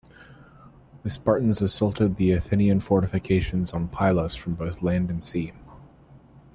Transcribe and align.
The 1.03 1.11
Spartans 1.11 1.61
assaulted 1.61 2.15
the 2.15 2.31
Athenian 2.31 2.79
fortifications 2.79 3.71
on 3.71 3.87
Pylos 3.87 4.35
from 4.35 4.55
both 4.55 4.81
land 4.81 5.11
and 5.11 5.21
sea. 5.23 5.53